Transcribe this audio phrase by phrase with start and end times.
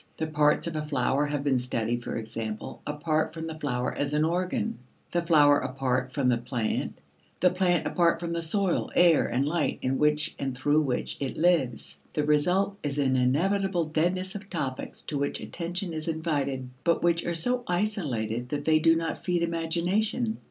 [0.17, 4.15] The parts of a flower have been studied, for example, apart from the flower as
[4.15, 4.79] an organ;
[5.11, 6.99] the flower apart from the plant;
[7.39, 11.37] the plant apart from the soil, air, and light in which and through which it
[11.37, 11.99] lives.
[12.13, 17.23] The result is an inevitable deadness of topics to which attention is invited, but which
[17.23, 20.39] are so isolated that they do not feed imagination.